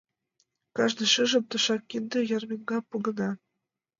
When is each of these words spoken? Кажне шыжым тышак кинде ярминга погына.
Кажне 0.75 1.05
шыжым 1.13 1.43
тышак 1.49 1.81
кинде 1.89 2.19
ярминга 2.37 2.79
погына. 2.89 3.29